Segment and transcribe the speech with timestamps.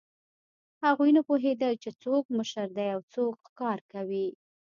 [0.85, 4.27] هغوی نه پوهېدل، چې څوک مشر دی او څوک ښکار کوي.